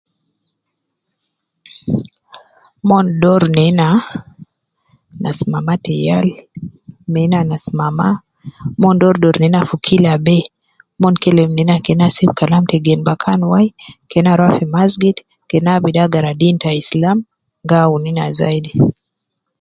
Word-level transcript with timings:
Mon 2.87 3.05
doru 3.21 3.47
nena 3.57 3.87
nas 5.23 5.39
mama 5.51 5.73
te 5.85 5.93
yal 6.07 6.27
me 7.11 7.19
ena 7.25 7.39
nas 7.51 7.65
mama, 7.79 8.07
mon 8.81 8.95
doru 9.01 9.17
doru 9.23 9.39
nena 9.41 9.59
fi 9.69 9.75
kila 9.87 10.13
be, 10.25 10.37
mon 11.01 11.15
kelem 11.23 11.49
nena 11.55 11.75
kena 11.85 12.05
sib 12.15 12.29
Kalam 12.39 12.63
te 12.71 12.77
gen 12.85 13.01
bakan 13.07 13.39
wai 13.51 13.67
kena 14.11 14.31
rua 14.39 14.51
fi 14.57 14.65
masgiti, 14.75 15.21
kena 15.49 15.69
abidu 15.73 15.99
agara 16.03 16.31
deen 16.39 16.57
te 16.61 16.69
Islam, 16.81 17.17
gi 17.69 17.77
awun 17.83 18.03
ina 18.11 18.25
zaidi 18.39 18.71